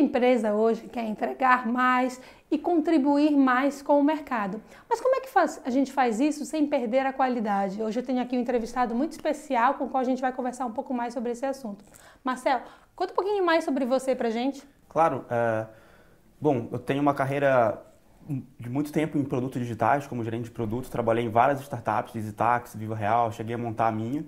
[0.00, 2.20] empresa hoje quer entregar mais
[2.50, 4.60] e contribuir mais com o mercado.
[4.88, 7.82] Mas como é que faz, a gente faz isso sem perder a qualidade?
[7.82, 10.66] Hoje eu tenho aqui um entrevistado muito especial com o qual a gente vai conversar
[10.66, 11.84] um pouco mais sobre esse assunto.
[12.24, 12.60] Marcel,
[12.96, 14.66] conta um pouquinho mais sobre você pra gente.
[14.88, 15.24] Claro.
[15.30, 15.66] É...
[16.40, 17.80] Bom, eu tenho uma carreira
[18.58, 20.88] de muito tempo em produtos digitais, como gerente de produtos.
[20.88, 24.24] Trabalhei em várias startups, EasyTax, Viva Real, cheguei a montar a minha.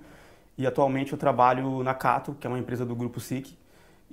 [0.57, 3.57] E atualmente eu trabalho na Cato, que é uma empresa do grupo SIC,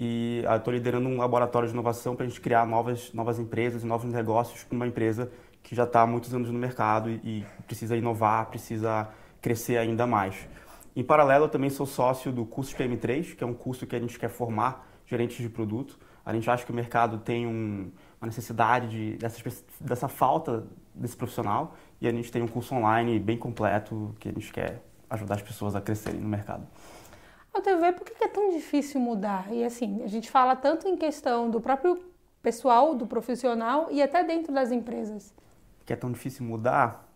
[0.01, 4.09] e estou liderando um laboratório de inovação para a gente criar novas, novas empresas novos
[4.09, 5.29] negócios para uma empresa
[5.61, 9.09] que já está há muitos anos no mercado e, e, precisa inovar, precisa
[9.41, 10.47] crescer ainda mais.
[10.95, 13.99] Em paralelo, eu também sou sócio do curso PM3, que é um curso que a
[13.99, 15.99] gente quer formar gerentes de produto.
[16.25, 17.91] A gente acha que o mercado tem um,
[18.21, 20.63] uma necessidade de, dessa, dessa falta
[20.95, 24.81] desse profissional e a gente tem um curso online bem completo que a gente quer
[25.09, 26.65] ajudar as pessoas a crescerem no mercado.
[27.69, 29.51] Teu ver, por que é tão difícil mudar?
[29.51, 31.99] E assim, a gente fala tanto em questão do próprio
[32.41, 35.33] pessoal, do profissional e até dentro das empresas.
[35.85, 37.07] Que é tão difícil mudar?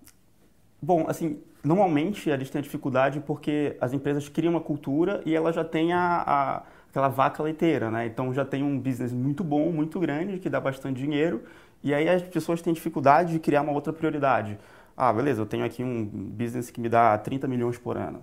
[0.82, 5.34] Bom, assim, normalmente a gente tem a dificuldade porque as empresas criam uma cultura e
[5.34, 8.06] ela já tem a, a, aquela vaca leiteira, né?
[8.06, 11.44] Então já tem um business muito bom, muito grande, que dá bastante dinheiro,
[11.82, 14.60] e aí as pessoas têm dificuldade de criar uma outra prioridade.
[14.96, 18.22] Ah, beleza, eu tenho aqui um business que me dá 30 milhões por ano.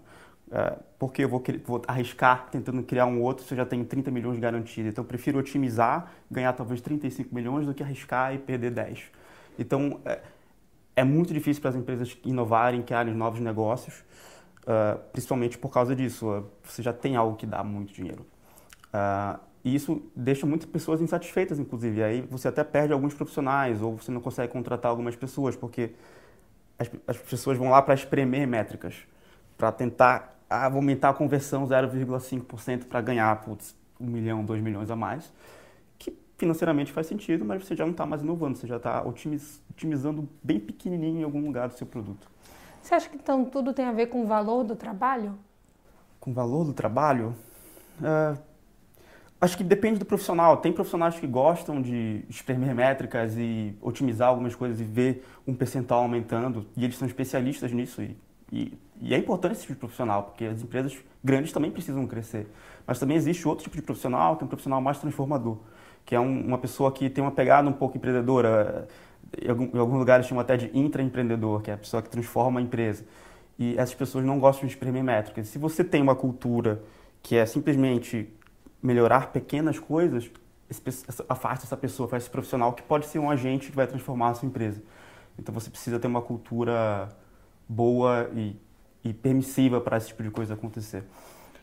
[0.52, 4.10] É, porque eu vou, vou, arriscar tentando criar um outro se eu já tenho 30
[4.10, 4.90] milhões garantidos.
[4.90, 9.04] Então, eu prefiro otimizar, ganhar talvez 35 milhões do que arriscar e perder 10.
[9.56, 10.20] Então, é,
[10.96, 14.02] é muito difícil para as empresas inovarem, criarem novos negócios,
[14.62, 16.28] uh, principalmente por causa disso.
[16.28, 18.26] Uh, você já tem algo que dá muito dinheiro.
[19.62, 22.02] E isso deixa muitas pessoas insatisfeitas, inclusive.
[22.02, 25.92] Aí você até perde alguns profissionais, ou você não consegue contratar algumas pessoas, porque
[26.76, 28.96] as, as pessoas vão lá para espremer métricas,
[29.56, 34.90] para tentar ah, vou aumentar a conversão 0,5% para ganhar putz, um milhão, dois milhões
[34.90, 35.32] a mais,
[35.96, 39.62] que financeiramente faz sentido, mas você já não está mais inovando, você já está otimiz,
[39.70, 42.28] otimizando bem pequenininho em algum lugar do seu produto.
[42.82, 45.38] Você acha que então tudo tem a ver com o valor do trabalho?
[46.18, 47.36] Com o valor do trabalho?
[48.02, 48.36] É,
[49.40, 50.56] acho que depende do profissional.
[50.56, 56.02] Tem profissionais que gostam de espremer métricas e otimizar algumas coisas e ver um percentual
[56.02, 58.16] aumentando, e eles são especialistas nisso e
[58.52, 62.46] e, e, é importante esse tipo de profissional, porque as empresas grandes também precisam crescer.
[62.86, 65.58] Mas também existe outro tipo de profissional, que é um profissional mais transformador,
[66.04, 68.88] que é um, uma pessoa que tem uma pegada um pouco empreendedora.
[69.40, 72.58] Em, algum, em alguns lugares chamam até de intraempreendedor, que é a pessoa que transforma
[72.58, 73.04] a empresa.
[73.58, 75.48] E essas pessoas não gostam de espremer métricas.
[75.48, 76.82] Se você tem uma cultura
[77.22, 78.28] que é simplesmente
[78.82, 80.30] melhorar pequenas coisas,
[81.28, 84.34] afaste essa pessoa, faz esse profissional que pode ser um agente que vai transformar a
[84.34, 84.82] sua empresa.
[85.38, 87.08] Então você precisa ter uma cultura
[87.70, 88.56] boa e,
[89.04, 91.04] e permissiva para esse tipo de coisa acontecer.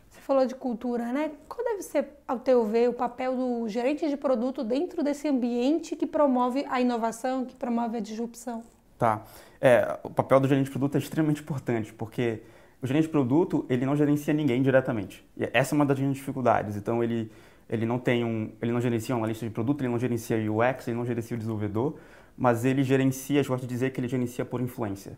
[0.10, 1.32] Você falou de cultura, né?
[1.50, 5.98] Qual deve ser, ao teu ver, o papel do gerente de produto dentro desse ambiente
[5.98, 8.64] que promove a inovação, que promove a disrupção?
[8.98, 9.24] Tá.
[9.60, 12.42] É, o papel do gerente de produto é extremamente importante, porque
[12.82, 15.28] o gerente de produto, ele não gerencia ninguém diretamente.
[15.36, 16.78] E essa é uma das grandes dificuldades.
[16.78, 17.30] Então, ele,
[17.70, 20.88] ele não tem um, ele não gerencia uma lista de produto, ele não gerencia UX,
[20.88, 21.96] ele não gerencia o desenvolvedor,
[22.38, 25.18] mas ele gerencia, eu gosto de dizer que ele gerencia por influência.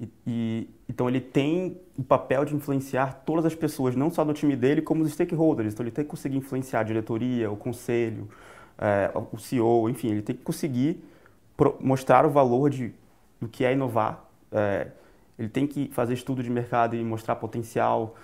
[0.00, 4.32] E, e, então ele tem o papel de influenciar todas as pessoas, não só do
[4.32, 5.74] time dele, como os stakeholders.
[5.74, 8.26] Então ele tem que conseguir influenciar a diretoria, o conselho,
[8.78, 11.04] é, o CEO, enfim, ele tem que conseguir
[11.54, 12.94] pro, mostrar o valor de,
[13.38, 14.24] do que é inovar.
[14.50, 14.88] É,
[15.38, 18.16] ele tem que fazer estudo de mercado e mostrar potencial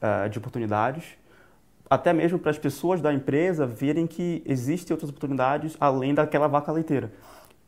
[0.00, 1.16] é, de oportunidades,
[1.88, 6.72] até mesmo para as pessoas da empresa verem que existem outras oportunidades além daquela vaca
[6.72, 7.12] leiteira.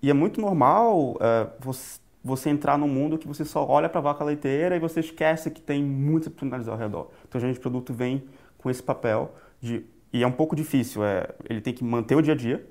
[0.01, 1.17] E é muito normal
[1.61, 5.01] você você entrar num mundo que você só olha para a vaca leiteira e você
[5.01, 7.11] esquece que tem muitas oportunidades ao redor.
[7.29, 8.25] Então, gerente de produto vem
[8.59, 12.21] com esse papel de e é um pouco difícil, é, ele tem que manter o
[12.21, 12.67] dia a dia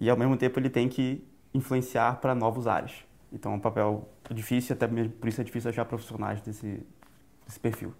[0.00, 3.04] e ao mesmo tempo ele tem que influenciar para novos áreas.
[3.32, 6.80] Então, é um papel difícil, até mesmo por isso é difícil achar profissionais desse,
[7.44, 7.92] desse perfil.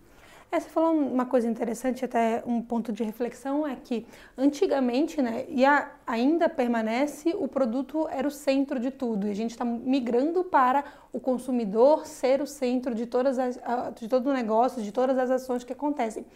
[0.52, 4.04] É, você falou uma coisa interessante, até um ponto de reflexão, é que
[4.36, 9.28] antigamente, né, e a, ainda permanece, o produto era o centro de tudo.
[9.28, 10.82] E a gente está migrando para
[11.12, 13.60] o consumidor ser o centro de, todas as,
[13.94, 16.26] de todo o negócio, de todas as ações que acontecem.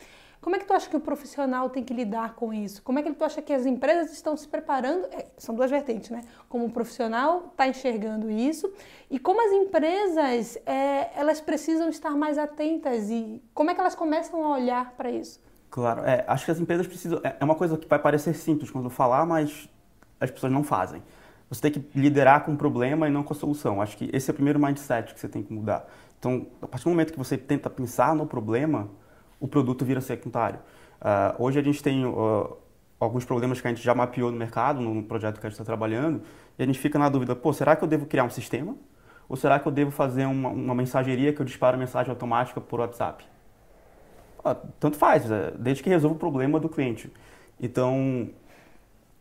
[0.44, 2.82] Como é que tu acha que o profissional tem que lidar com isso?
[2.82, 5.06] Como é que tu acha que as empresas estão se preparando?
[5.06, 6.20] É, são duas vertentes, né?
[6.50, 8.70] Como o profissional está enxergando isso
[9.10, 13.94] e como as empresas é, elas precisam estar mais atentas e como é que elas
[13.94, 15.40] começam a olhar para isso?
[15.70, 17.22] Claro, é, acho que as empresas precisam.
[17.24, 19.66] É, é uma coisa que vai parecer simples quando falar, mas
[20.20, 21.02] as pessoas não fazem.
[21.48, 23.80] Você tem que liderar com o problema e não com a solução.
[23.80, 25.88] Acho que esse é o primeiro mindset que você tem que mudar.
[26.18, 28.90] Então, a partir do momento que você tenta pensar no problema,
[29.44, 30.58] o produto vira secundário.
[31.02, 32.56] Uh, hoje a gente tem uh,
[32.98, 35.64] alguns problemas que a gente já mapeou no mercado, no projeto que a gente está
[35.66, 36.22] trabalhando,
[36.58, 38.74] e a gente fica na dúvida, pô, será que eu devo criar um sistema?
[39.28, 42.80] Ou será que eu devo fazer uma, uma mensageria que eu disparo mensagem automática por
[42.80, 43.22] WhatsApp?
[44.80, 47.12] Tanto faz, é, desde que resolva o problema do cliente.
[47.60, 48.30] Então,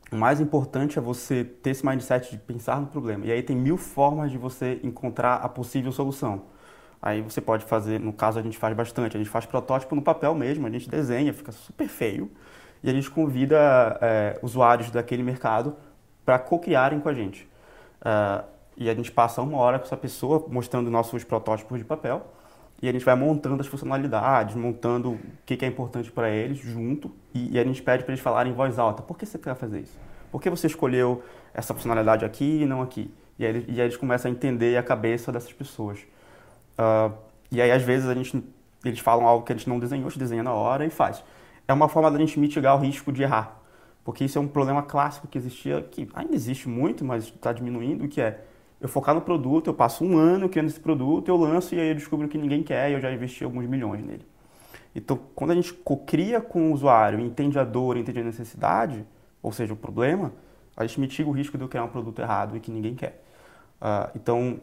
[0.09, 3.25] o mais importante é você ter esse mindset de pensar no problema.
[3.25, 6.43] E aí tem mil formas de você encontrar a possível solução.
[7.05, 10.01] Aí você pode fazer, no caso a gente faz bastante, a gente faz protótipo no
[10.01, 12.31] papel mesmo, a gente desenha, fica super feio,
[12.81, 13.57] e a gente convida
[13.99, 15.75] é, usuários daquele mercado
[16.23, 17.45] para co-criarem com a gente.
[17.99, 18.45] Uh,
[18.77, 22.25] e a gente passa uma hora com essa pessoa mostrando nossos protótipos de papel,
[22.81, 26.59] e a gente vai montando as funcionalidades, montando o que, que é importante para eles
[26.59, 29.37] junto, e, e, a gente pede para eles falarem em voz alta, por que você
[29.37, 29.99] quer fazer isso?
[30.31, 31.21] Por que você escolheu
[31.53, 33.13] essa funcionalidade aqui e não aqui?
[33.37, 35.99] E aí, e aí eles começam a entender a cabeça dessas pessoas.
[36.77, 37.13] Uh,
[37.51, 38.43] e aí, às vezes, a gente,
[38.83, 41.23] eles falam algo que a gente não desenhou, a gente desenha na hora e faz.
[41.67, 43.59] É uma forma da gente mitigar o risco de errar.
[44.03, 48.07] Porque isso é um problema clássico que existia, que ainda existe muito, mas está diminuindo,
[48.07, 48.43] que é
[48.81, 51.87] eu focar no produto, eu passo um ano criando esse produto, eu lanço e aí
[51.87, 54.27] eu descubro que ninguém quer e eu já investi alguns milhões nele.
[54.93, 55.73] Então, quando a gente
[56.05, 59.05] cria com o usuário, entende a dor, entende a necessidade,
[59.41, 60.33] ou seja, o problema,
[60.75, 63.23] a gente mitiga o risco de eu criar um produto errado e que ninguém quer.
[63.81, 64.59] Uh, então,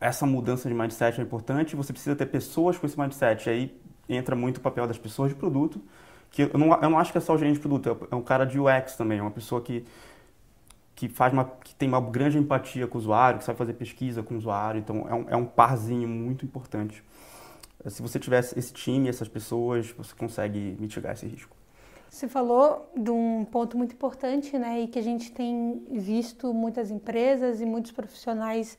[0.00, 3.48] essa mudança de mindset é importante, você precisa ter pessoas com esse mindset.
[3.48, 5.80] E aí entra muito o papel das pessoas de produto,
[6.30, 8.22] que eu não, eu não acho que é só o gerente de produto, é um
[8.22, 9.84] cara de UX também, é uma pessoa que,
[10.94, 14.22] que, faz uma, que tem uma grande empatia com o usuário, que sabe fazer pesquisa
[14.22, 17.04] com o usuário, então é um, é um parzinho muito importante.
[17.86, 21.56] Se você tivesse esse time, essas pessoas, você consegue mitigar esse risco.
[22.08, 26.90] Você falou de um ponto muito importante, né, e que a gente tem visto muitas
[26.90, 28.76] empresas e muitos profissionais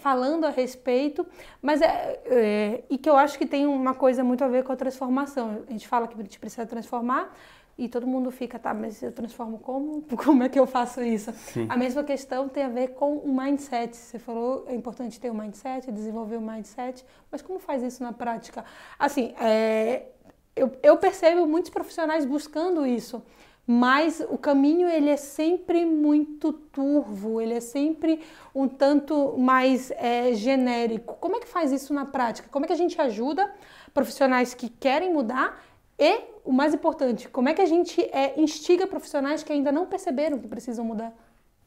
[0.00, 1.26] falando a respeito,
[1.62, 4.72] mas é, é, e que eu acho que tem uma coisa muito a ver com
[4.72, 5.62] a transformação.
[5.68, 7.34] A gente fala que a gente precisa transformar
[7.78, 10.02] e todo mundo fica, tá, mas eu transformo como?
[10.22, 11.32] Como é que eu faço isso?
[11.32, 11.66] Sim.
[11.68, 13.96] A mesma questão tem a ver com o mindset.
[13.96, 17.82] Você falou, é importante ter o um mindset, desenvolver o um mindset, mas como faz
[17.82, 18.64] isso na prática?
[18.98, 20.06] Assim, é,
[20.54, 23.22] eu, eu percebo muitos profissionais buscando isso
[23.72, 28.20] mas o caminho ele é sempre muito turvo, ele é sempre
[28.52, 31.14] um tanto mais é, genérico.
[31.20, 32.48] Como é que faz isso na prática?
[32.50, 33.48] Como é que a gente ajuda
[33.94, 35.62] profissionais que querem mudar
[35.96, 39.86] e, o mais importante, como é que a gente é, instiga profissionais que ainda não
[39.86, 41.12] perceberam que precisam mudar?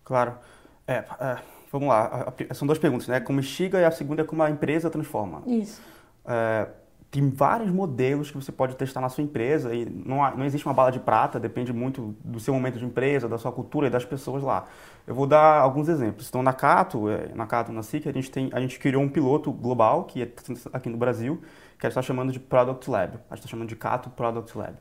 [0.03, 0.37] Claro.
[0.85, 1.37] É, é,
[1.71, 3.21] vamos lá, são duas perguntas, né?
[3.21, 5.41] Como instiga e a segunda é como a empresa transforma.
[5.47, 5.81] Isso.
[6.25, 6.67] É,
[7.13, 10.65] tem vários modelos que você pode testar na sua empresa e não, há, não existe
[10.65, 13.89] uma bala de prata, depende muito do seu momento de empresa, da sua cultura e
[13.91, 14.65] das pessoas lá.
[15.05, 16.27] Eu vou dar alguns exemplos.
[16.27, 19.07] Então, na Cato, é, na Cato, na SIC, a gente, tem, a gente criou um
[19.07, 20.31] piloto global, que é
[20.73, 21.39] aqui no Brasil,
[21.77, 23.19] que a gente está chamando de Product Lab.
[23.29, 24.73] A gente está chamando de Cato Product Lab.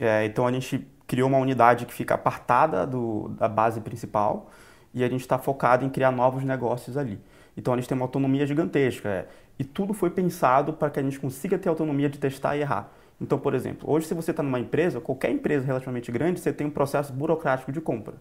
[0.00, 4.50] É, então, a gente criou uma unidade que fica apartada do, da base principal
[4.92, 7.20] e a gente está focado em criar novos negócios ali.
[7.56, 9.08] Então, a gente tem uma autonomia gigantesca.
[9.08, 12.60] É, e tudo foi pensado para que a gente consiga ter autonomia de testar e
[12.60, 12.90] errar.
[13.20, 16.66] Então, por exemplo, hoje se você está numa empresa, qualquer empresa relativamente grande, você tem
[16.66, 18.14] um processo burocrático de compra.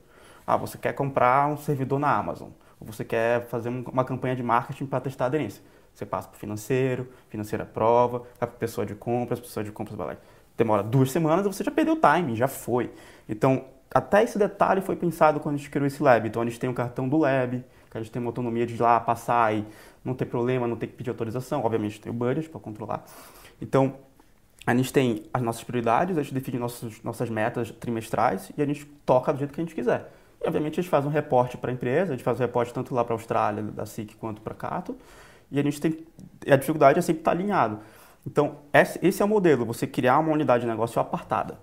[0.46, 2.50] Ah, você quer comprar um servidor na Amazon,
[2.80, 5.64] ou você quer fazer uma campanha de marketing para testar a aderência.
[5.94, 9.72] Você passa para o financeiro, financeiro aprova, vai para a pessoa de compras, pessoa de
[9.72, 10.18] compras vai lá.
[10.58, 12.92] Demora duas semanas você já perdeu o timing, já foi.
[13.28, 16.28] Então, até esse detalhe foi pensado quando a gente criou esse lab.
[16.28, 18.74] Então, a gente tem o cartão do lab, que a gente tem uma autonomia de
[18.74, 19.66] ir lá passar e
[20.04, 21.64] não ter problema, não ter que pedir autorização.
[21.64, 23.04] Obviamente tem o budget para controlar.
[23.62, 23.96] Então,
[24.66, 28.86] a gente tem as nossas prioridades, a gente define nossas metas trimestrais e a gente
[29.06, 30.10] toca do jeito que a gente quiser.
[30.42, 32.74] E, obviamente, a gente faz um reporte para a empresa, a gente faz um reporte
[32.74, 34.96] tanto lá para a Austrália, da SIC, quanto para a Cato,
[35.52, 35.98] e a gente tem...
[36.50, 37.80] a dificuldade é sempre estar tá alinhado.
[38.26, 41.60] Então, esse é o modelo, você criar uma unidade de negócio apartada.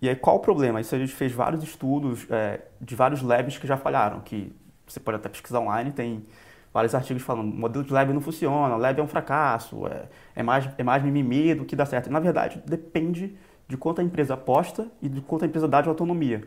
[0.00, 0.80] E aí, qual o problema?
[0.80, 4.52] Isso a gente fez vários estudos é, de vários labs que já falharam, que
[4.92, 6.24] você pode até pesquisar online, tem
[6.72, 10.04] vários artigos falando, modelo de lab não funciona, lab é um fracasso, é,
[10.36, 12.10] é, mais, é mais mimimi do que dá certo.
[12.10, 15.88] Na verdade, depende de quanto a empresa aposta e de quanto a empresa dá de
[15.88, 16.42] autonomia.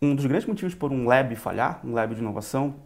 [0.00, 2.76] Um dos grandes motivos por um lab falhar, um lab de inovação,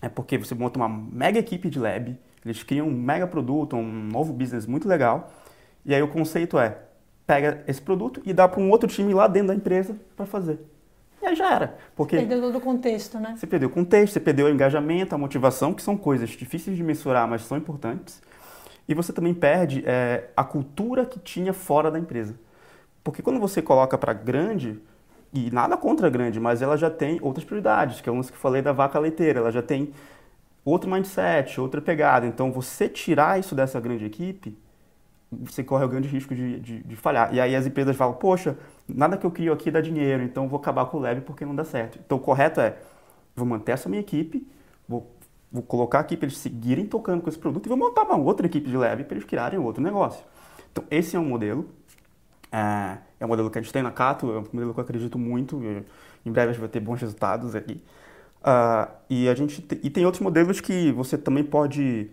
[0.00, 4.08] é porque você monta uma mega equipe de lab, eles criam um mega produto, um
[4.10, 5.32] novo business muito legal,
[5.84, 6.78] e aí o conceito é,
[7.26, 10.58] pega esse produto e dá para um outro time lá dentro da empresa para fazer.
[11.26, 11.76] E aí já era.
[11.96, 13.34] Porque perdeu todo o contexto, né?
[13.36, 16.84] Você perdeu o contexto, você perdeu o engajamento, a motivação, que são coisas difíceis de
[16.84, 18.22] mensurar, mas são importantes.
[18.88, 22.38] E você também perde é, a cultura que tinha fora da empresa.
[23.02, 24.80] Porque quando você coloca para grande,
[25.32, 28.32] e nada contra a grande, mas ela já tem outras prioridades, que é um que
[28.32, 29.92] eu falei da vaca leiteira, ela já tem
[30.64, 32.24] outro mindset, outra pegada.
[32.24, 34.56] Então, você tirar isso dessa grande equipe
[35.30, 37.34] você corre o grande risco de, de, de, falhar.
[37.34, 38.56] E aí as empresas falam, poxa,
[38.88, 41.54] nada que eu crio aqui dá dinheiro, então vou acabar com o Lab porque não
[41.54, 41.98] dá certo.
[42.04, 42.76] Então o correto é,
[43.34, 44.46] vou manter essa minha equipe,
[44.88, 45.10] vou,
[45.50, 48.46] vou colocar aqui para eles seguirem tocando com esse produto e vou montar uma outra
[48.46, 50.24] equipe de Lab para eles criarem outro negócio.
[50.70, 51.68] Então esse é um modelo,
[52.52, 54.84] é, é um modelo que a gente tem na Cato, é um modelo que eu
[54.84, 55.60] acredito muito,
[56.24, 57.82] em breve a gente vai ter bons resultados aqui.
[58.42, 62.08] Uh, e a gente e tem outros modelos que você também pode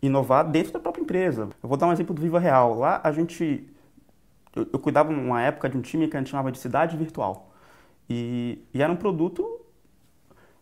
[0.00, 1.48] inovar dentro da própria empresa.
[1.62, 2.78] Eu vou dar um exemplo do Viva Real.
[2.78, 3.68] Lá a gente.
[4.54, 7.52] Eu, eu cuidava numa época de um time que a gente chamava de cidade virtual.
[8.08, 9.60] E, e era um produto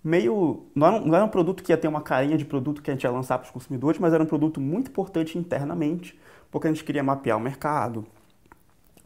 [0.02, 0.66] meio.
[0.74, 2.94] Não era, não era, um produto que ia ter uma carinha de produto que a
[2.94, 6.18] gente ia lançar para os consumidores, mas era um produto muito importante internamente,
[6.50, 8.06] porque a gente queria mapear o mercado,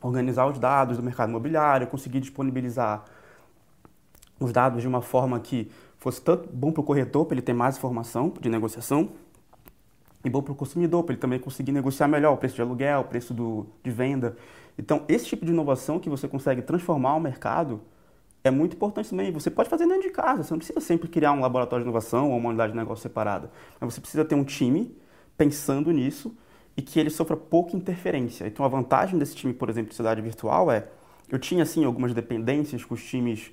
[0.00, 3.04] organizar os dados do mercado imobiliário, conseguir disponibilizar
[4.38, 7.52] os dados de uma forma que fosse tanto bom para o corretor, para ele ter
[7.52, 9.10] mais informação de negociação,
[10.24, 13.00] e bom para o consumidor, para ele também conseguir negociar melhor o preço de aluguel,
[13.00, 14.36] o preço do, de venda.
[14.78, 17.80] Então, esse tipo de inovação que você consegue transformar o mercado
[18.42, 19.30] é muito importante também.
[19.32, 22.30] Você pode fazer dentro de casa, você não precisa sempre criar um laboratório de inovação
[22.30, 23.50] ou uma unidade de negócio separada.
[23.78, 24.96] Mas você precisa ter um time
[25.36, 26.34] pensando nisso
[26.76, 28.46] e que ele sofra pouca interferência.
[28.46, 30.88] Então, a vantagem desse time, por exemplo, de cidade virtual é
[31.30, 33.52] eu tinha, assim, algumas dependências com os times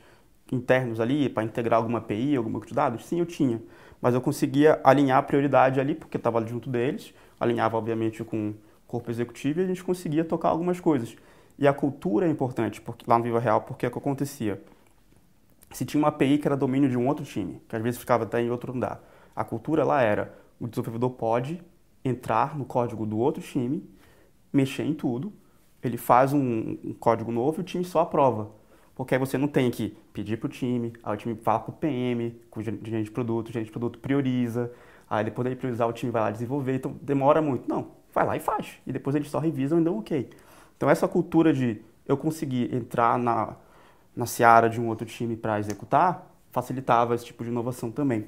[0.52, 3.06] internos ali para integrar alguma API, algum banco de dados?
[3.06, 3.62] Sim, eu tinha
[4.02, 8.56] mas eu conseguia alinhar a prioridade ali, porque estava junto deles, alinhava obviamente com o
[8.88, 11.16] corpo executivo e a gente conseguia tocar algumas coisas.
[11.58, 14.62] E a cultura é importante porque, lá no Viva Real, porque é o que acontecia.
[15.72, 18.24] Se tinha uma API que era domínio de um outro time, que às vezes ficava
[18.24, 19.02] até em outro andar,
[19.36, 21.62] a cultura lá era o desenvolvedor pode
[22.04, 23.88] entrar no código do outro time,
[24.52, 25.34] mexer em tudo,
[25.84, 28.50] ele faz um, um código novo e o time só aprova.
[28.98, 31.72] Porque aí você não tem que pedir para o time, aí o time fala com
[31.72, 34.72] o PM, com o gerente de produto, o gerente de produto prioriza,
[35.08, 37.70] aí depois ele priorizar o time vai lá desenvolver, então demora muito.
[37.70, 38.80] Não, vai lá e faz.
[38.88, 40.28] E depois eles só revisam e dão ok.
[40.76, 43.56] Então essa cultura de eu conseguir entrar na,
[44.16, 48.26] na seara de um outro time para executar, facilitava esse tipo de inovação também.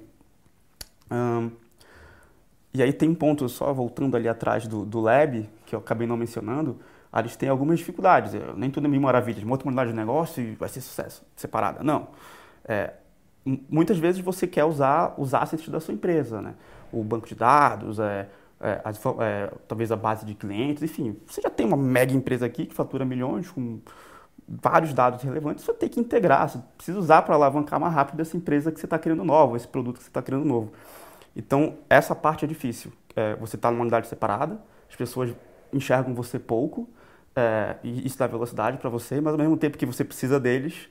[2.72, 6.06] E aí tem um ponto, só voltando ali atrás do, do Lab, que eu acabei
[6.06, 6.80] não mencionando,
[7.18, 8.34] eles têm algumas dificuldades.
[8.56, 9.44] Nem tudo é mil maravilhas.
[9.44, 11.84] Uma outra unidade de negócio e vai ser sucesso, separada.
[11.84, 12.10] Não.
[12.66, 12.94] É,
[13.70, 16.54] muitas vezes você quer usar os assets da sua empresa, né?
[16.92, 18.28] O banco de dados, é,
[18.62, 21.18] é, as, é, talvez a base de clientes, enfim.
[21.26, 23.80] Você já tem uma mega empresa aqui que fatura milhões com
[24.48, 28.36] vários dados relevantes, você tem que integrar, você precisa usar para alavancar mais rápido essa
[28.36, 30.72] empresa que você está criando novo, esse produto que você está criando novo.
[31.36, 32.92] Então, essa parte é difícil.
[33.16, 35.34] É, você está numa unidade separada, as pessoas
[35.72, 36.90] enxergam você pouco,
[37.36, 40.90] é, e isso dá velocidade para você, mas ao mesmo tempo que você precisa deles,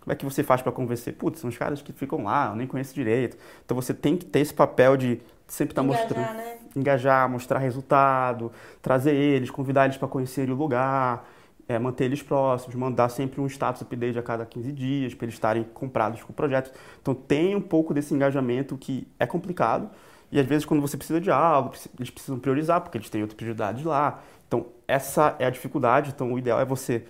[0.00, 1.14] como é que você faz para convencer?
[1.14, 3.38] Putz, são os caras que ficam lá, eu nem conheço direito.
[3.64, 6.36] Então você tem que ter esse papel de sempre estar tá mostrando.
[6.36, 6.58] Né?
[6.76, 11.26] Engajar, mostrar resultado, trazer eles, convidar eles para conhecerem o lugar,
[11.66, 15.34] é, manter eles próximos, mandar sempre um status update a cada 15 dias, para eles
[15.34, 16.70] estarem comprados com o projeto.
[17.00, 19.88] Então tem um pouco desse engajamento que é complicado.
[20.34, 23.36] E às vezes, quando você precisa de algo, eles precisam priorizar, porque eles têm outras
[23.36, 24.20] prioridades lá.
[24.48, 26.10] Então, essa é a dificuldade.
[26.12, 27.06] Então, o ideal é você,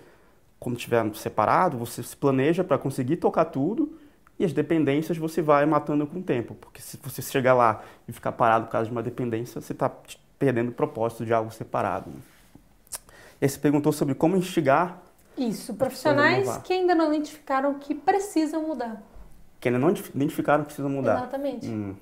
[0.59, 3.97] quando estiver separado, você se planeja para conseguir tocar tudo
[4.37, 6.53] e as dependências você vai matando com o tempo.
[6.53, 9.91] Porque se você chegar lá e ficar parado por causa de uma dependência, você está
[10.37, 12.11] perdendo o propósito de algo separado.
[13.41, 15.01] E aí você perguntou sobre como instigar.
[15.35, 19.01] Isso, profissionais que ainda não identificaram que precisam mudar.
[19.59, 21.17] Que ainda não identificaram que precisam mudar.
[21.17, 21.67] Exatamente.
[21.67, 21.95] Hum.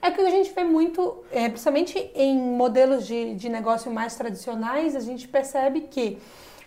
[0.00, 4.94] É que a gente vê muito, é, principalmente em modelos de, de negócio mais tradicionais,
[4.94, 6.18] a gente percebe que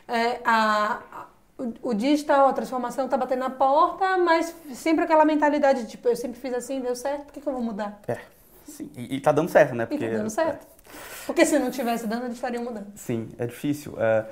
[0.07, 5.83] é, a, o, o digital, a transformação está batendo na porta, mas sempre aquela mentalidade
[5.83, 8.01] de tipo, eu sempre fiz assim, deu certo, por que, que eu vou mudar?
[8.07, 8.17] É,
[8.65, 8.89] sim.
[8.97, 9.85] E, e tá dando certo, né?
[9.85, 10.65] Porque, e tá dando certo.
[10.65, 10.71] É.
[11.25, 12.91] Porque se não tivesse dando, eles estariam mudando.
[12.95, 13.95] Sim, é difícil.
[13.97, 14.25] É...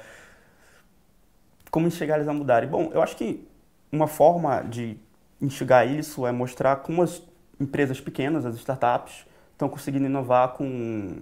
[1.72, 2.68] Como enxergar eles a mudarem?
[2.68, 3.48] Bom, eu acho que
[3.92, 4.98] uma forma de
[5.42, 7.22] enxergar isso é mostrar como as
[7.60, 11.18] empresas pequenas, as startups, estão conseguindo inovar com,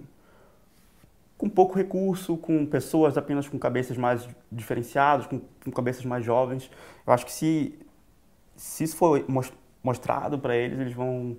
[1.36, 6.70] com pouco recurso, com pessoas apenas com cabeças mais diferenciadas, com, com cabeças mais jovens.
[7.06, 7.78] Eu acho que se,
[8.56, 9.24] se isso for
[9.82, 11.36] mostrado para eles, eles vão,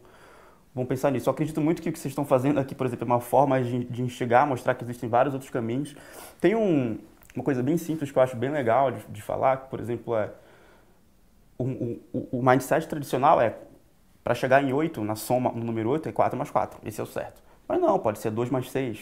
[0.75, 1.29] vão pensar nisso.
[1.29, 3.61] Eu acredito muito que o que vocês estão fazendo aqui, por exemplo, é uma forma
[3.63, 5.95] de, de mostrar que existem vários outros caminhos.
[6.41, 6.97] Tem um,
[7.33, 10.15] uma coisa bem simples que eu acho bem legal de, de falar, que, por exemplo,
[10.15, 10.31] é
[11.57, 13.55] o, o, o mindset tradicional é
[14.23, 16.79] para chegar em 8, na soma, no número 8, é 4 mais 4.
[16.85, 17.41] Esse é o certo.
[17.67, 18.99] Mas não, pode ser 2 mais 6,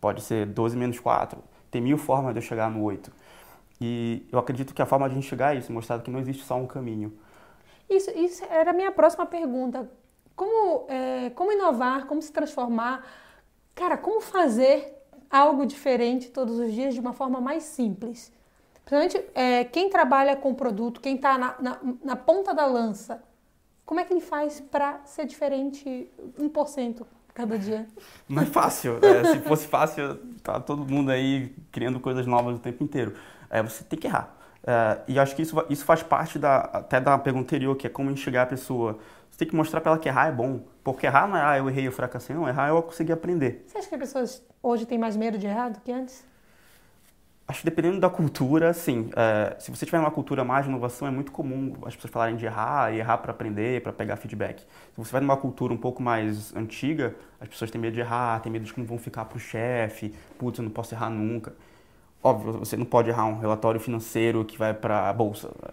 [0.00, 1.42] pode ser 12 menos 4.
[1.70, 3.12] Tem mil formas de eu chegar no 8.
[3.80, 6.18] E eu acredito que a forma de a gente chegar é isso, mostrar que não
[6.18, 7.12] existe só um caminho.
[7.88, 9.90] Isso, isso era a minha próxima pergunta.
[10.36, 13.04] Como, é, como inovar, como se transformar?
[13.74, 18.32] Cara, como fazer algo diferente todos os dias de uma forma mais simples.
[18.84, 23.22] Principalmente é, quem trabalha com produto, quem está na, na, na, ponta da lança,
[23.90, 27.04] como é que ele faz para ser diferente 1%
[27.34, 27.88] cada dia?
[28.30, 29.00] Não é fácil.
[29.02, 33.14] É, se fosse fácil, tá todo mundo aí criando coisas novas o tempo inteiro.
[33.50, 34.32] É, você tem que errar.
[34.64, 37.90] É, e acho que isso, isso faz parte da, até da pergunta anterior, que é
[37.90, 38.96] como enxergar a pessoa.
[39.28, 40.60] Você tem que mostrar para ela que errar é bom.
[40.84, 42.36] Porque errar não é, ah, eu errei, eu fracassei.
[42.36, 43.64] Não, errar é eu consegui aprender.
[43.66, 46.24] Você acha que as pessoas hoje têm mais medo de errar do que antes?
[47.50, 49.10] Acho que dependendo da cultura, sim.
[49.16, 52.36] É, se você tiver uma cultura mais de inovação, é muito comum as pessoas falarem
[52.36, 54.60] de errar e errar para aprender, para pegar feedback.
[54.60, 54.66] Se
[54.96, 58.52] você vai numa cultura um pouco mais antiga, as pessoas têm medo de errar, têm
[58.52, 61.52] medo de como vão ficar para o chefe, putz, eu não posso errar nunca.
[62.22, 65.72] Óbvio, você não pode errar um relatório financeiro que vai para a bolsa, né?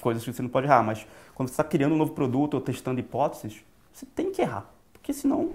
[0.00, 2.60] coisas que você não pode errar, mas quando você está criando um novo produto ou
[2.60, 5.50] testando hipóteses, você tem que errar, porque senão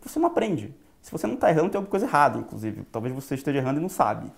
[0.00, 0.72] você não aprende.
[1.02, 2.82] Se você não está errando, tem alguma coisa errada, inclusive.
[2.90, 4.32] Talvez você esteja errando e não sabe.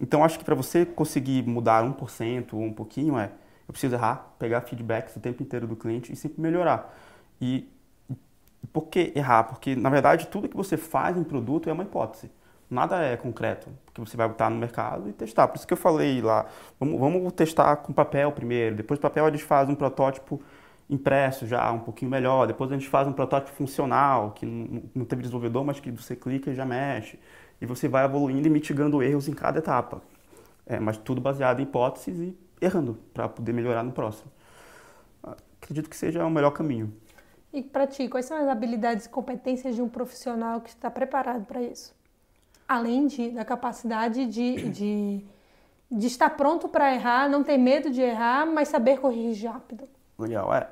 [0.00, 3.30] Então, acho que para você conseguir mudar 1% ou um pouquinho, é
[3.68, 6.94] eu preciso errar, pegar feedbacks o tempo inteiro do cliente e sempre melhorar.
[7.40, 7.68] E
[8.72, 9.44] por que errar?
[9.44, 12.30] Porque, na verdade, tudo que você faz em produto é uma hipótese.
[12.68, 15.46] Nada é concreto, porque você vai botar no mercado e testar.
[15.48, 16.46] Por isso que eu falei lá,
[16.80, 20.40] vamos, vamos testar com papel primeiro, depois papel a gente faz um protótipo
[20.88, 25.04] impresso já um pouquinho melhor, depois a gente faz um protótipo funcional, que não, não
[25.04, 27.18] teve desenvolvedor, mas que você clica e já mexe
[27.62, 30.02] e você vai evoluindo e mitigando erros em cada etapa.
[30.66, 34.30] É, mas tudo baseado em hipóteses e errando para poder melhorar no próximo.
[35.62, 36.92] Acredito que seja o melhor caminho.
[37.52, 41.44] E para ti, quais são as habilidades e competências de um profissional que está preparado
[41.44, 41.94] para isso?
[42.66, 45.24] Além de, da capacidade de, de,
[45.88, 49.88] de estar pronto para errar, não ter medo de errar, mas saber corrigir rápido.
[50.18, 50.52] Legal.
[50.52, 50.68] É,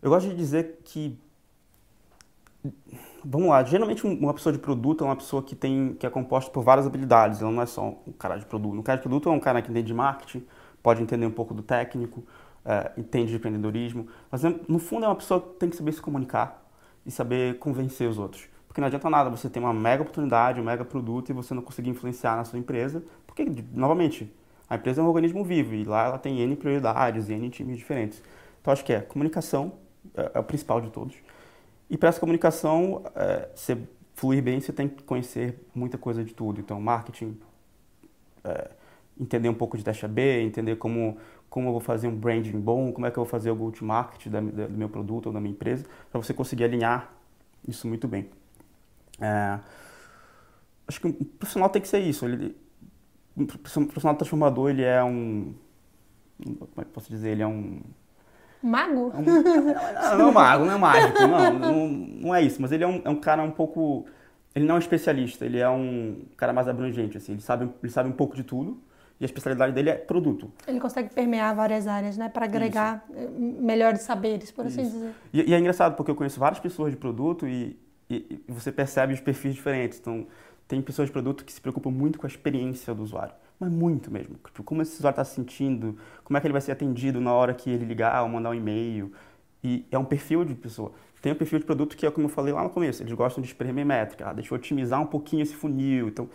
[0.00, 1.18] eu gosto de dizer que
[3.24, 6.50] vamos lá, geralmente uma pessoa de produto é uma pessoa que tem que é composta
[6.50, 8.78] por várias habilidades, ela não é só um cara de produto.
[8.78, 10.46] Um cara de produto é um cara que entende de marketing,
[10.82, 12.24] pode entender um pouco do técnico,
[12.64, 16.00] é, entende de empreendedorismo, mas no fundo é uma pessoa que tem que saber se
[16.00, 16.62] comunicar
[17.04, 18.48] e saber convencer os outros.
[18.66, 21.62] Porque não adianta nada você ter uma mega oportunidade, um mega produto e você não
[21.62, 24.34] conseguir influenciar na sua empresa, porque, novamente,
[24.68, 28.22] a empresa é um organismo vivo e lá ela tem N prioridades, N times diferentes.
[28.60, 29.74] Então acho que é comunicação,
[30.16, 31.14] é, é o principal de todos.
[31.94, 33.78] E para essa comunicação, é, você
[34.14, 36.60] fluir bem, você tem que conhecer muita coisa de tudo.
[36.60, 37.38] Então, marketing,
[38.42, 38.72] é,
[39.16, 41.16] entender um pouco de teste B, entender como,
[41.48, 44.26] como eu vou fazer um branding bom, como é que eu vou fazer o go-to-market
[44.26, 47.14] do meu produto ou da minha empresa, para você conseguir alinhar
[47.68, 48.28] isso muito bem.
[49.20, 49.60] É,
[50.88, 52.24] acho que um profissional tem que ser isso.
[52.24, 52.56] Ele,
[53.36, 55.54] um profissional transformador, ele é um...
[56.42, 57.30] Como é que posso dizer?
[57.30, 57.80] Ele é um
[58.64, 59.12] Mago?
[59.14, 62.62] É um, não, não, é mago, não é mágico, não, não, não é isso.
[62.62, 64.06] Mas ele é um, é um cara um pouco.
[64.54, 67.32] Ele não é um especialista, ele é um cara mais abrangente, assim.
[67.32, 68.80] Ele sabe, ele sabe um pouco de tudo
[69.20, 70.50] e a especialidade dele é produto.
[70.66, 72.30] Ele consegue permear várias áreas, né?
[72.30, 73.18] Para agregar Isso.
[73.18, 73.28] Eh,
[73.60, 75.12] melhores saberes, por assim dizer.
[75.32, 78.72] E, e, é engraçado porque eu conheço várias pessoas de produto e, e, e você
[78.72, 79.98] percebe os perfis diferentes.
[79.98, 80.26] Então,
[80.66, 84.10] tem pessoas de produto que se preocupam muito com a experiência do usuário mas muito
[84.10, 84.36] mesmo.
[84.44, 87.32] Tipo, como esse usuário está se sentindo, como é que ele vai ser atendido na
[87.32, 89.12] hora que ele ligar ou mandar um e-mail.
[89.62, 90.92] E é um perfil de pessoa.
[91.22, 93.40] Tem um perfil de produto que é como eu falei lá no começo, eles gostam
[93.40, 96.08] de espremer métrica, ah, deixa eu otimizar um pouquinho esse funil.
[96.08, 96.28] Então,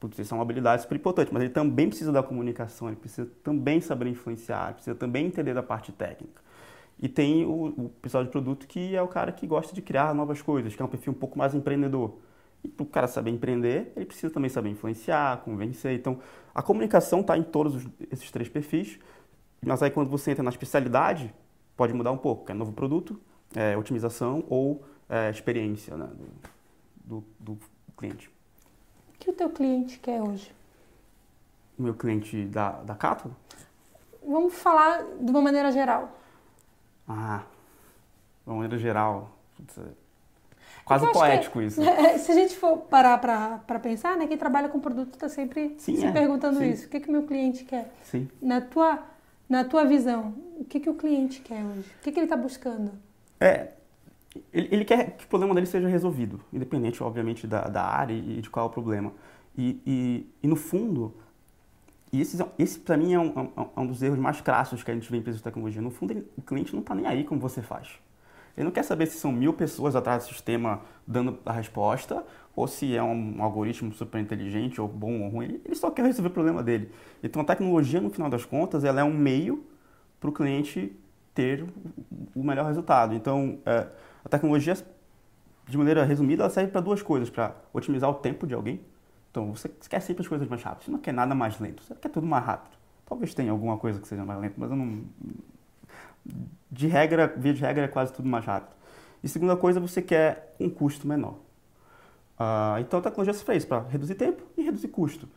[0.00, 3.30] putz, isso é uma habilidade super importante, mas ele também precisa da comunicação, ele precisa
[3.44, 6.42] também saber influenciar, ele precisa também entender da parte técnica.
[7.00, 10.12] E tem o, o pessoal de produto que é o cara que gosta de criar
[10.14, 12.18] novas coisas, que é um perfil um pouco mais empreendedor.
[12.64, 15.94] E para o cara saber empreender, ele precisa também saber influenciar, convencer.
[15.94, 16.18] Então,
[16.54, 18.98] a comunicação está em todos os, esses três perfis.
[19.62, 21.32] Mas aí, quando você entra na especialidade,
[21.76, 22.50] pode mudar um pouco.
[22.50, 23.20] É novo produto,
[23.54, 26.08] é, otimização ou é, experiência né,
[27.04, 28.30] do, do, do, cliente.
[29.08, 30.50] O que o teu cliente quer hoje?
[31.78, 33.34] O meu cliente da, da Cato?
[34.26, 36.18] Vamos falar de uma maneira geral.
[37.06, 37.42] Ah,
[38.44, 39.36] de uma maneira geral.
[39.56, 39.78] Putz,
[40.84, 41.80] Quase poético que, isso.
[42.18, 45.96] Se a gente for parar para pensar, né, quem trabalha com produto está sempre sim,
[45.96, 46.70] se é, perguntando sim.
[46.70, 46.86] isso.
[46.86, 47.92] O que, que o meu cliente quer?
[48.02, 48.28] Sim.
[48.40, 49.02] Na tua,
[49.48, 51.90] na tua visão, o que, que o cliente quer hoje?
[52.00, 52.92] O que, que ele está buscando?
[53.40, 53.68] É,
[54.52, 58.40] ele, ele, quer que o problema dele seja resolvido, independente, obviamente, da, da área e
[58.40, 59.12] de qual é o problema.
[59.56, 61.14] E, e, e no fundo,
[62.12, 64.90] e esse, esse para mim, é um, é, é um, dos erros mais crassos que
[64.90, 65.80] a gente vê em empresas de tecnologia.
[65.80, 67.98] No fundo, ele, o cliente não está nem aí como você faz.
[68.56, 72.68] Ele não quer saber se são mil pessoas atrás do sistema dando a resposta ou
[72.68, 75.60] se é um algoritmo super inteligente ou bom ou ruim.
[75.64, 76.90] Ele só quer resolver o problema dele.
[77.22, 79.64] Então a tecnologia, no final das contas, ela é um meio
[80.20, 80.94] para o cliente
[81.34, 81.64] ter
[82.34, 83.14] o melhor resultado.
[83.14, 83.88] Então é,
[84.24, 84.76] a tecnologia,
[85.68, 88.80] de maneira resumida, ela serve para duas coisas: para otimizar o tempo de alguém.
[89.34, 90.84] Então, você quer sempre as coisas mais rápidas.
[90.84, 91.82] Você não quer nada mais lento.
[91.82, 92.76] Você quer tudo mais rápido.
[93.04, 95.02] Talvez tenha alguma coisa que seja mais lento, mas eu não...
[96.70, 98.74] De regra, via de regra, é quase tudo mais rápido.
[99.22, 101.38] E segunda coisa, você quer um custo menor.
[102.38, 105.28] Uh, então, a tecnologia se fez para reduzir tempo e reduzir custo.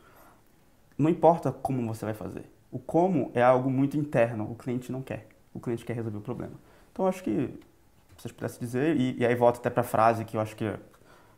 [0.96, 2.44] Não importa como você vai fazer.
[2.70, 5.28] O como é algo muito interno, o cliente não quer.
[5.54, 6.54] O cliente quer resolver o problema.
[6.92, 7.58] Então, acho que
[8.16, 10.64] vocês pudessem dizer, e, e aí volta até para a frase que eu acho que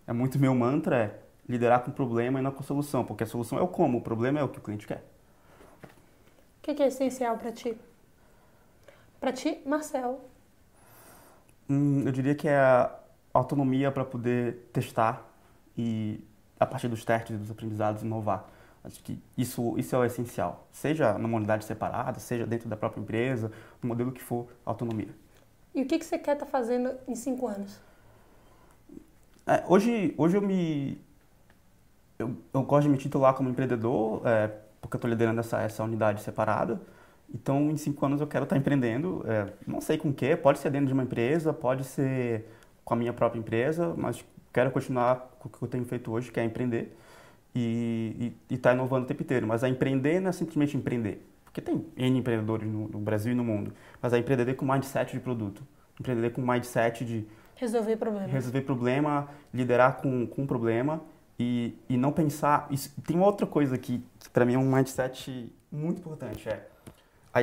[0.06, 3.22] é, muito meu mantra, é liderar com o problema e não com a solução, porque
[3.22, 5.04] a solução é o como, o problema é o que o cliente quer.
[5.82, 7.76] O que, que é essencial para ti?
[9.20, 10.18] Para ti, Marcel?
[11.68, 12.90] Hum, eu diria que é a
[13.34, 15.30] autonomia para poder testar
[15.76, 16.18] e,
[16.58, 18.48] a partir dos testes e dos aprendizados, inovar.
[18.82, 20.66] Acho que isso, isso é o essencial.
[20.72, 23.52] Seja numa unidade separada, seja dentro da própria empresa,
[23.82, 25.14] no modelo que for, autonomia.
[25.74, 27.78] E o que, que você quer estar tá fazendo em cinco anos?
[29.46, 30.98] É, hoje, hoje eu me...
[32.18, 34.48] Eu, eu, gosto de me titular como empreendedor, é,
[34.80, 36.80] porque eu estou liderando essa, essa unidade separada.
[37.32, 39.24] Então, em cinco anos eu quero estar empreendendo.
[39.26, 42.46] É, não sei com o quê, pode ser dentro de uma empresa, pode ser
[42.84, 46.30] com a minha própria empresa, mas quero continuar com o que eu tenho feito hoje,
[46.30, 46.96] que é empreender
[47.54, 49.46] e estar tá inovando o tempo inteiro.
[49.46, 53.34] Mas a empreender não é simplesmente empreender, porque tem N empreendedores no, no Brasil e
[53.34, 55.62] no mundo, mas a empreender com mindset de produto,
[55.98, 61.00] empreender com mindset de resolver problema, resolver problema, liderar com, com problema
[61.38, 62.66] e, e não pensar.
[62.70, 66.69] Isso, tem outra coisa que, que para mim é um mindset muito importante é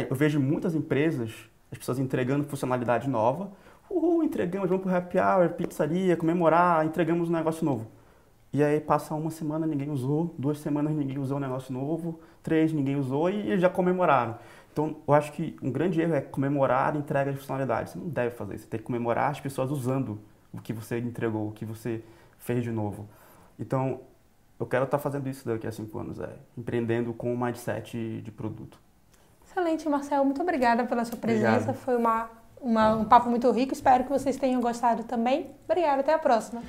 [0.10, 1.32] eu vejo muitas empresas,
[1.72, 3.52] as pessoas entregando funcionalidade nova.
[3.90, 7.88] Uhul, entregamos, vamos pro happy hour, pizzaria, comemorar, entregamos um negócio novo.
[8.52, 12.20] E aí passa uma semana, ninguém usou, duas semanas ninguém usou o um negócio novo,
[12.42, 14.38] três ninguém usou e eles já comemoraram.
[14.72, 17.90] Então, eu acho que um grande erro é comemorar a entrega de funcionalidade.
[17.90, 18.66] Você não deve fazer isso.
[18.66, 20.20] Você tem que comemorar as pessoas usando
[20.54, 22.04] o que você entregou, o que você
[22.38, 23.08] fez de novo.
[23.60, 24.02] Então,
[24.60, 28.32] eu quero estar fazendo isso daqui a cinco anos, é, empreendendo com o mindset de
[28.32, 28.80] produto.
[29.58, 30.24] Excelente, Marcel.
[30.24, 31.72] Muito obrigada pela sua presença.
[31.72, 31.78] Obrigado.
[31.78, 32.30] Foi uma,
[32.62, 33.74] uma, um papo muito rico.
[33.74, 35.50] Espero que vocês tenham gostado também.
[35.68, 36.02] Obrigada.
[36.02, 36.62] Até a próxima.